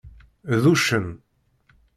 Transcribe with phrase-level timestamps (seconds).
[0.59, 1.07] D uccen.